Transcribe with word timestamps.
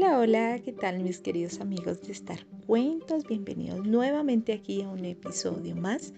Hola, 0.00 0.20
hola, 0.20 0.58
¿qué 0.64 0.72
tal 0.72 1.00
mis 1.00 1.18
queridos 1.18 1.58
amigos 1.58 2.02
de 2.02 2.12
Estar 2.12 2.46
Cuentos? 2.68 3.24
Bienvenidos 3.26 3.84
nuevamente 3.84 4.52
aquí 4.52 4.82
a 4.82 4.88
un 4.88 5.04
episodio 5.04 5.74
más 5.74 6.14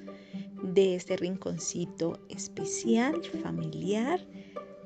de 0.63 0.97
este 0.97 1.17
rinconcito 1.17 2.21
especial, 2.29 3.25
familiar, 3.43 4.21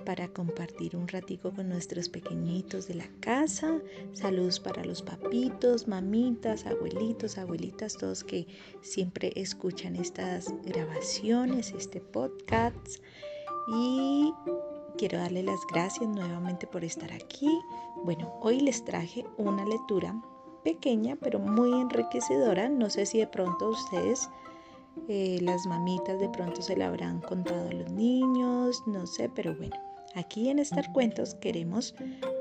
para 0.06 0.28
compartir 0.28 0.94
un 0.94 1.08
ratico 1.08 1.52
con 1.52 1.70
nuestros 1.70 2.08
pequeñitos 2.08 2.86
de 2.86 2.94
la 2.94 3.08
casa. 3.18 3.80
Saludos 4.12 4.60
para 4.60 4.84
los 4.84 5.02
papitos, 5.02 5.88
mamitas, 5.88 6.64
abuelitos, 6.64 7.36
abuelitas, 7.36 7.96
todos 7.96 8.22
que 8.22 8.46
siempre 8.80 9.32
escuchan 9.34 9.96
estas 9.96 10.54
grabaciones, 10.64 11.74
este 11.76 12.00
podcast. 12.00 13.02
Y 13.66 14.32
quiero 14.96 15.18
darle 15.18 15.42
las 15.42 15.60
gracias 15.70 16.08
nuevamente 16.08 16.66
por 16.66 16.84
estar 16.84 17.12
aquí. 17.12 17.48
Bueno, 18.04 18.32
hoy 18.40 18.60
les 18.60 18.84
traje 18.84 19.24
una 19.36 19.64
lectura 19.64 20.14
pequeña 20.62 21.16
pero 21.16 21.38
muy 21.38 21.80
enriquecedora. 21.80 22.68
No 22.68 22.90
sé 22.90 23.06
si 23.06 23.18
de 23.18 23.26
pronto 23.26 23.70
ustedes, 23.70 24.28
eh, 25.08 25.38
las 25.42 25.66
mamitas, 25.66 26.18
de 26.18 26.28
pronto 26.28 26.62
se 26.62 26.76
la 26.76 26.86
habrán 26.86 27.20
contado 27.20 27.68
a 27.68 27.72
los 27.72 27.90
niños, 27.92 28.82
no 28.86 29.06
sé, 29.06 29.28
pero 29.28 29.54
bueno, 29.56 29.76
aquí 30.14 30.48
en 30.48 30.58
Estar 30.58 30.92
Cuentos 30.92 31.34
queremos 31.36 31.94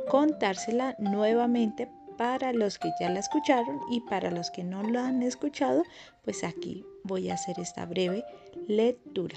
contársela 0.09 0.95
nuevamente 0.99 1.89
para 2.17 2.53
los 2.53 2.77
que 2.77 2.91
ya 2.99 3.09
la 3.09 3.19
escucharon 3.19 3.79
y 3.89 4.01
para 4.01 4.29
los 4.29 4.51
que 4.51 4.63
no 4.63 4.83
la 4.83 5.07
han 5.07 5.23
escuchado, 5.23 5.83
pues 6.23 6.43
aquí 6.43 6.85
voy 7.03 7.29
a 7.29 7.33
hacer 7.33 7.59
esta 7.59 7.85
breve 7.85 8.23
lectura 8.67 9.35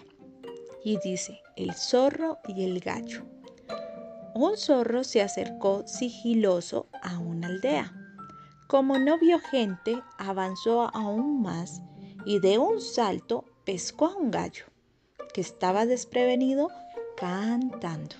y 0.86 0.98
dice, 0.98 1.42
el 1.56 1.74
zorro 1.74 2.38
y 2.46 2.62
el 2.62 2.78
gallo. 2.78 3.24
Un 4.36 4.56
zorro 4.56 5.02
se 5.02 5.20
acercó 5.20 5.84
sigiloso 5.84 6.86
a 7.02 7.18
una 7.18 7.48
aldea. 7.48 7.92
Como 8.68 8.96
no 8.96 9.18
vio 9.18 9.40
gente, 9.40 10.00
avanzó 10.16 10.88
aún 10.94 11.42
más 11.42 11.82
y 12.24 12.38
de 12.38 12.58
un 12.58 12.80
salto 12.80 13.44
pescó 13.64 14.06
a 14.06 14.14
un 14.14 14.30
gallo, 14.30 14.66
que 15.34 15.40
estaba 15.40 15.86
desprevenido 15.86 16.68
cantando. 17.16 18.14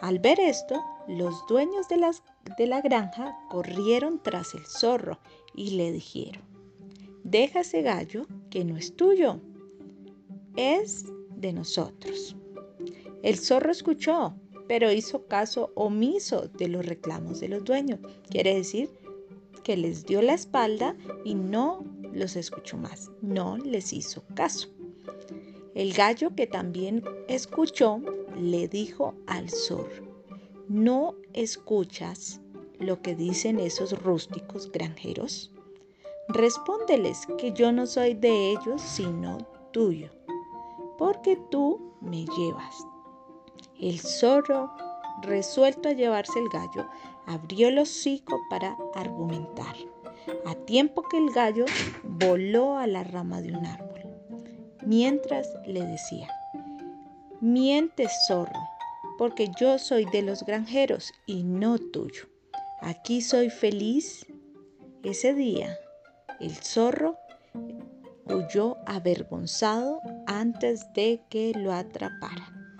Al 0.00 0.18
ver 0.18 0.40
esto, 0.40 0.82
los 1.06 1.46
dueños 1.46 1.88
de, 1.88 2.10
de 2.56 2.66
la 2.66 2.80
granja 2.80 3.36
corrieron 3.50 4.18
tras 4.22 4.54
el 4.54 4.64
zorro 4.64 5.18
y 5.54 5.72
le 5.72 5.92
dijeron, 5.92 6.42
deja 7.22 7.60
ese 7.60 7.82
gallo 7.82 8.26
que 8.48 8.64
no 8.64 8.78
es 8.78 8.96
tuyo, 8.96 9.42
es 10.56 11.04
de 11.42 11.52
nosotros. 11.52 12.34
El 13.22 13.38
zorro 13.38 13.70
escuchó, 13.70 14.34
pero 14.66 14.90
hizo 14.90 15.26
caso 15.26 15.70
omiso 15.74 16.48
de 16.48 16.68
los 16.68 16.86
reclamos 16.86 17.40
de 17.40 17.48
los 17.48 17.62
dueños. 17.62 18.00
Quiere 18.30 18.54
decir 18.54 18.88
que 19.62 19.76
les 19.76 20.06
dio 20.06 20.22
la 20.22 20.32
espalda 20.32 20.96
y 21.24 21.34
no 21.34 21.84
los 22.12 22.36
escuchó 22.36 22.78
más, 22.78 23.10
no 23.20 23.58
les 23.58 23.92
hizo 23.92 24.24
caso. 24.34 24.68
El 25.74 25.92
gallo 25.92 26.34
que 26.34 26.46
también 26.46 27.04
escuchó 27.28 28.00
le 28.38 28.68
dijo 28.68 29.14
al 29.26 29.50
zorro, 29.50 30.06
¿no 30.68 31.14
escuchas 31.32 32.40
lo 32.78 33.02
que 33.02 33.14
dicen 33.14 33.60
esos 33.60 34.02
rústicos 34.02 34.70
granjeros? 34.70 35.50
Respóndeles 36.28 37.26
que 37.38 37.52
yo 37.52 37.72
no 37.72 37.86
soy 37.86 38.14
de 38.14 38.52
ellos 38.52 38.80
sino 38.80 39.38
tuyo 39.72 40.10
porque 40.98 41.36
tú 41.50 41.94
me 42.00 42.24
llevas. 42.24 42.86
El 43.78 44.00
zorro, 44.00 44.70
resuelto 45.22 45.88
a 45.88 45.92
llevarse 45.92 46.38
el 46.38 46.48
gallo, 46.48 46.88
abrió 47.26 47.68
el 47.68 47.78
hocico 47.78 48.40
para 48.50 48.76
argumentar, 48.94 49.74
a 50.46 50.54
tiempo 50.54 51.02
que 51.08 51.18
el 51.18 51.30
gallo 51.30 51.64
voló 52.02 52.76
a 52.76 52.86
la 52.86 53.04
rama 53.04 53.40
de 53.40 53.52
un 53.52 53.66
árbol, 53.66 54.00
mientras 54.84 55.48
le 55.66 55.84
decía, 55.84 56.28
mientes 57.40 58.12
zorro, 58.26 58.60
porque 59.18 59.48
yo 59.58 59.78
soy 59.78 60.04
de 60.06 60.22
los 60.22 60.44
granjeros 60.44 61.12
y 61.26 61.44
no 61.44 61.78
tuyo. 61.78 62.24
Aquí 62.80 63.20
soy 63.20 63.50
feliz. 63.50 64.26
Ese 65.04 65.34
día, 65.34 65.76
el 66.40 66.54
zorro 66.56 67.16
huyó 68.26 68.76
avergonzado 68.86 70.00
antes 70.42 70.92
de 70.92 71.22
que 71.30 71.52
lo 71.54 71.72
atraparan. 71.72 72.76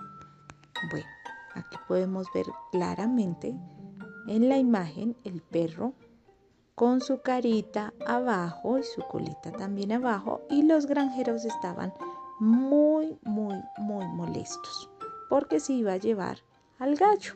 Bueno, 0.91 1.07
aquí 1.55 1.77
podemos 1.87 2.27
ver 2.35 2.45
claramente 2.73 3.55
en 4.27 4.49
la 4.49 4.57
imagen 4.57 5.15
el 5.23 5.41
perro 5.41 5.93
con 6.75 6.99
su 6.99 7.21
carita 7.21 7.93
abajo 8.05 8.79
y 8.79 8.83
su 8.83 9.01
colita 9.03 9.53
también 9.53 9.93
abajo 9.93 10.41
y 10.49 10.63
los 10.63 10.87
granjeros 10.87 11.45
estaban 11.45 11.93
muy, 12.41 13.17
muy, 13.23 13.55
muy 13.77 14.05
molestos 14.07 14.89
porque 15.29 15.61
se 15.61 15.71
iba 15.71 15.93
a 15.93 15.97
llevar 15.97 16.39
al 16.79 16.95
gallo. 16.95 17.35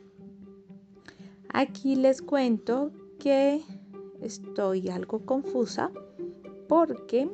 Aquí 1.53 1.95
les 1.95 2.21
cuento 2.21 2.91
que 3.17 3.63
estoy 4.19 4.89
algo 4.89 5.25
confusa 5.25 5.89
porque 6.67 7.29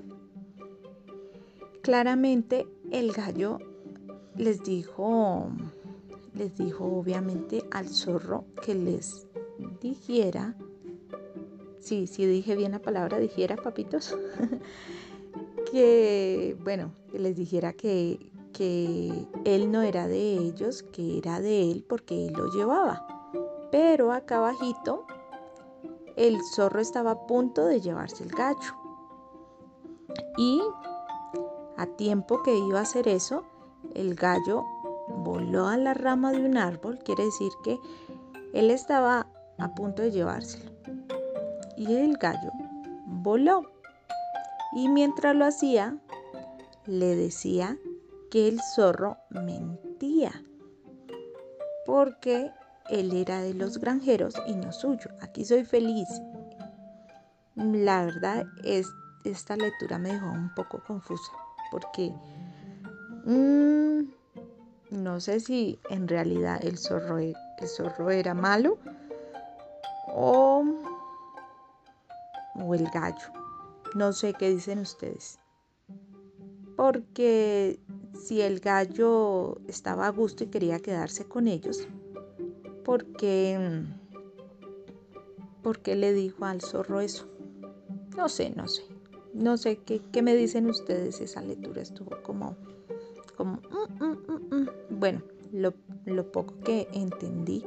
claramente 1.83 2.65
el 2.91 3.11
gallo 3.11 3.59
les 4.35 4.63
dijo, 4.63 5.49
les 6.33 6.55
dijo 6.55 6.85
obviamente 6.85 7.63
al 7.71 7.89
zorro 7.89 8.45
que 8.65 8.73
les 8.73 9.27
dijera, 9.81 10.55
sí, 11.79 12.07
sí 12.07 12.25
dije 12.25 12.55
bien 12.55 12.71
la 12.71 12.79
palabra, 12.79 13.19
dijera 13.19 13.57
papitos, 13.57 14.17
que, 15.71 16.57
bueno, 16.63 16.93
que 17.11 17.19
les 17.19 17.35
dijera 17.35 17.73
que, 17.73 18.31
que 18.53 19.27
él 19.43 19.69
no 19.69 19.81
era 19.81 20.07
de 20.07 20.37
ellos, 20.37 20.83
que 20.83 21.17
era 21.17 21.41
de 21.41 21.69
él 21.69 21.85
porque 21.87 22.27
él 22.27 22.33
lo 22.33 22.49
llevaba. 22.53 23.05
Pero 23.71 24.13
acá 24.13 24.37
abajito 24.37 25.05
el 26.15 26.37
zorro 26.55 26.79
estaba 26.79 27.11
a 27.11 27.27
punto 27.27 27.65
de 27.65 27.81
llevarse 27.81 28.23
el 28.23 28.29
gallo. 28.29 28.73
Y 30.37 30.61
tiempo 31.95 32.43
que 32.43 32.55
iba 32.55 32.79
a 32.79 32.83
hacer 32.83 33.07
eso, 33.07 33.43
el 33.93 34.15
gallo 34.15 34.63
voló 35.07 35.67
a 35.67 35.77
la 35.77 35.93
rama 35.93 36.31
de 36.31 36.45
un 36.45 36.57
árbol, 36.57 36.99
quiere 36.99 37.25
decir 37.25 37.51
que 37.63 37.79
él 38.53 38.71
estaba 38.71 39.27
a 39.57 39.75
punto 39.75 40.01
de 40.01 40.11
llevárselo. 40.11 40.71
Y 41.77 41.95
el 41.95 42.17
gallo 42.17 42.51
voló. 43.05 43.71
Y 44.75 44.89
mientras 44.89 45.35
lo 45.35 45.45
hacía, 45.45 45.97
le 46.85 47.15
decía 47.15 47.77
que 48.31 48.47
el 48.47 48.59
zorro 48.75 49.17
mentía, 49.29 50.31
porque 51.85 52.51
él 52.89 53.13
era 53.13 53.41
de 53.41 53.53
los 53.53 53.77
granjeros 53.77 54.35
y 54.47 54.55
no 54.55 54.71
suyo. 54.71 55.09
Aquí 55.21 55.45
soy 55.45 55.63
feliz. 55.63 56.07
La 57.55 58.05
verdad, 58.05 58.45
es, 58.63 58.87
esta 59.23 59.55
lectura 59.55 59.99
me 59.99 60.13
dejó 60.13 60.25
un 60.25 60.53
poco 60.55 60.83
confusa 60.83 61.31
porque 61.73 62.13
mm, 63.25 64.03
no 64.91 65.19
sé 65.19 65.39
si 65.39 65.79
en 65.89 66.07
realidad 66.07 66.63
el 66.63 66.77
zorro, 66.77 67.17
e, 67.17 67.33
el 67.57 67.67
zorro 67.67 68.11
era 68.11 68.35
malo 68.35 68.77
o, 70.07 70.63
o 72.53 72.75
el 72.75 72.87
gallo. 72.91 73.25
No 73.95 74.13
sé 74.13 74.35
qué 74.35 74.51
dicen 74.51 74.77
ustedes. 74.77 75.39
Porque 76.75 77.79
si 78.13 78.43
el 78.43 78.59
gallo 78.59 79.57
estaba 79.67 80.05
a 80.05 80.11
gusto 80.11 80.43
y 80.43 80.47
quería 80.47 80.79
quedarse 80.79 81.25
con 81.25 81.47
ellos, 81.47 81.87
porque 82.85 83.83
¿por 85.63 85.79
qué 85.79 85.95
le 85.95 86.13
dijo 86.13 86.45
al 86.45 86.61
zorro 86.61 86.99
eso? 86.99 87.27
No 88.15 88.29
sé, 88.29 88.51
no 88.51 88.67
sé 88.67 88.92
no 89.33 89.57
sé 89.57 89.77
qué, 89.77 90.21
me 90.21 90.35
dicen 90.35 90.69
ustedes, 90.69 91.19
esa 91.21 91.41
lectura 91.41 91.81
estuvo 91.81 92.21
como, 92.21 92.55
como, 93.35 93.55
mm, 93.99 94.05
mm, 94.05 94.55
mm, 94.55 94.69
bueno, 94.99 95.21
lo, 95.51 95.73
lo 96.05 96.31
poco 96.31 96.59
que 96.63 96.87
entendí, 96.93 97.63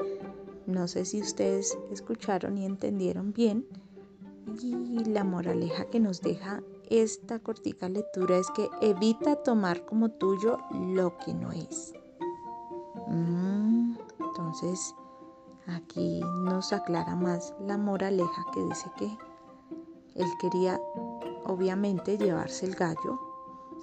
no 0.67 0.89
sé 0.89 1.05
si 1.05 1.21
ustedes 1.21 1.79
escucharon 1.91 2.59
y 2.59 2.67
entendieron 2.67 3.33
bien. 3.33 3.67
Y 4.63 5.05
la 5.05 5.25
moraleja 5.25 5.87
que 5.87 5.99
nos 5.99 6.21
deja 6.21 6.63
esta 6.89 7.41
cortica 7.41 7.89
lectura 7.89 8.39
es 8.39 8.49
que 8.51 8.69
evita 8.81 9.37
tomar 9.37 9.85
como 9.85 10.09
tuyo 10.11 10.59
lo 10.73 11.17
que 11.19 11.35
no 11.35 11.51
es. 11.53 11.93
entonces, 14.19 14.95
aquí 15.67 16.21
nos 16.45 16.73
aclara 16.73 17.17
más 17.17 17.55
la 17.61 17.77
moraleja 17.77 18.45
que 18.55 18.63
dice 18.63 18.91
que 18.97 19.07
él 20.15 20.29
quería 20.41 20.81
obviamente 21.47 22.19
llevarse 22.19 22.67
el 22.67 22.75
gallo 22.75 23.21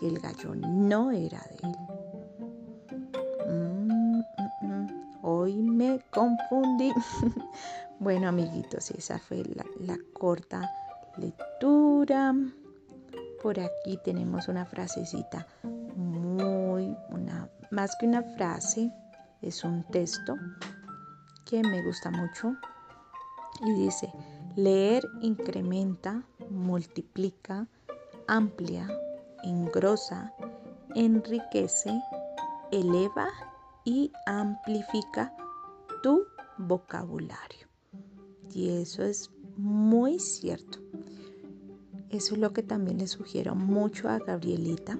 y 0.01 0.07
el 0.07 0.19
gallo 0.19 0.53
no 0.55 1.11
era 1.11 1.41
de 1.49 1.67
él. 1.67 1.77
Mm, 3.49 4.19
mm, 4.19 4.67
mm. 4.67 4.87
Hoy 5.23 5.61
me 5.61 5.99
confundí. 6.11 6.91
Bueno, 7.99 8.27
amiguitos, 8.27 8.91
esa 8.91 9.17
fue 9.17 9.43
la, 9.55 9.63
la 9.79 9.97
corta 10.11 10.69
lectura. 11.15 12.35
Por 13.41 13.57
aquí 13.61 13.97
tenemos 14.03 14.49
una 14.49 14.65
frasecita 14.65 15.47
muy, 15.95 16.97
una, 17.09 17.49
más 17.71 17.95
que 17.95 18.07
una 18.07 18.23
frase, 18.35 18.91
es 19.41 19.63
un 19.63 19.83
texto 19.85 20.35
que 21.45 21.61
me 21.61 21.81
gusta 21.83 22.09
mucho 22.11 22.55
y 23.65 23.73
dice, 23.73 24.11
leer 24.55 25.07
incrementa, 25.21 26.23
multiplica, 26.53 27.67
amplia, 28.27 28.87
engrosa, 29.43 30.33
enriquece, 30.95 32.01
eleva 32.71 33.27
y 33.83 34.11
amplifica 34.25 35.35
tu 36.01 36.25
vocabulario. 36.57 37.67
Y 38.53 38.69
eso 38.69 39.03
es 39.03 39.31
muy 39.57 40.19
cierto. 40.19 40.79
Eso 42.09 42.35
es 42.35 42.39
lo 42.39 42.53
que 42.53 42.61
también 42.61 42.99
le 42.99 43.07
sugiero 43.07 43.55
mucho 43.55 44.07
a 44.07 44.19
Gabrielita, 44.19 44.99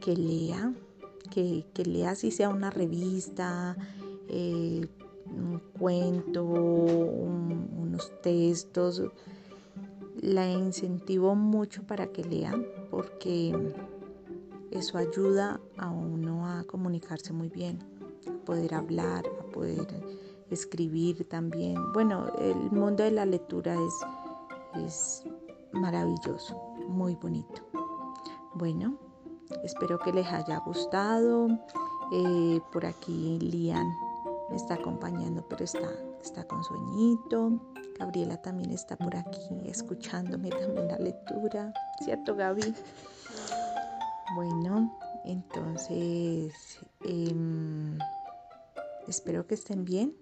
que 0.00 0.14
lea, 0.14 0.74
que, 1.30 1.64
lea 1.84 2.14
si 2.14 2.30
sea 2.30 2.50
una 2.50 2.70
revista, 2.70 3.76
eh, 4.28 4.86
un 5.24 5.58
cuento, 5.78 6.44
unos 6.44 8.12
textos. 8.22 9.02
La 10.20 10.48
incentivo 10.48 11.34
mucho 11.34 11.82
para 11.86 12.06
que 12.06 12.24
lea 12.24 12.54
porque 12.90 13.74
eso 14.70 14.98
ayuda 14.98 15.60
a 15.76 15.90
uno 15.90 16.48
a 16.48 16.64
comunicarse 16.64 17.32
muy 17.32 17.48
bien, 17.48 17.78
a 18.26 18.44
poder 18.44 18.74
hablar, 18.74 19.24
a 19.40 19.44
poder 19.52 19.86
escribir 20.50 21.28
también. 21.28 21.76
Bueno, 21.92 22.26
el 22.38 22.70
mundo 22.70 23.04
de 23.04 23.10
la 23.10 23.26
lectura 23.26 23.74
es, 23.74 24.84
es 24.84 25.24
maravilloso, 25.72 26.56
muy 26.88 27.14
bonito. 27.16 27.62
Bueno, 28.54 28.96
espero 29.64 29.98
que 29.98 30.12
les 30.12 30.26
haya 30.26 30.58
gustado. 30.58 31.48
Eh, 32.12 32.60
por 32.72 32.86
aquí 32.86 33.38
Lian 33.40 33.86
me 34.50 34.56
está 34.56 34.74
acompañando, 34.74 35.44
pero 35.48 35.64
está, 35.64 35.90
está 36.22 36.46
con 36.46 36.62
sueñito. 36.64 37.60
Gabriela 37.98 38.36
también 38.36 38.70
está 38.70 38.96
por 38.96 39.16
aquí 39.16 39.60
escuchándome 39.64 40.50
también 40.50 40.88
la 40.88 40.98
lectura, 40.98 41.72
¿cierto 42.04 42.34
Gaby? 42.36 42.74
Bueno, 44.34 44.98
entonces 45.24 46.52
em, 47.04 47.98
espero 49.08 49.46
que 49.46 49.54
estén 49.54 49.84
bien. 49.84 50.14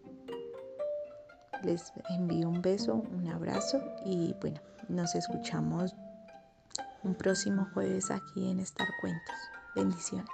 Les 1.62 1.92
envío 2.10 2.48
un 2.48 2.60
beso, 2.60 2.94
un 2.94 3.28
abrazo 3.28 3.80
y 4.04 4.34
bueno, 4.40 4.60
nos 4.88 5.14
escuchamos 5.14 5.94
un 7.02 7.14
próximo 7.14 7.66
jueves 7.72 8.10
aquí 8.10 8.50
en 8.50 8.60
Estar 8.60 8.88
Cuentos. 9.00 9.36
Bendiciones. 9.74 10.28